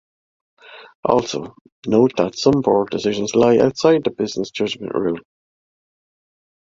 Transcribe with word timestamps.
Also, 1.03 1.53
note 1.85 2.15
that 2.17 2.35
some 2.35 2.61
Board 2.61 2.89
decisions 2.89 3.35
lie 3.35 3.59
outside 3.59 4.03
the 4.03 4.09
business 4.09 4.49
judgment 4.49 4.95
rule. 4.95 5.19